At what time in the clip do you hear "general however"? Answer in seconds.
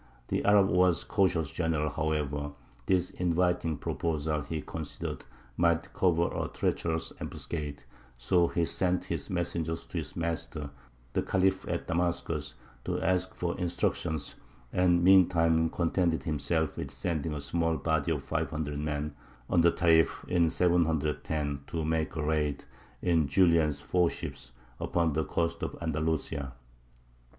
1.51-2.53